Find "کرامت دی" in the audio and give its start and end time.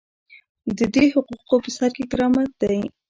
2.11-2.79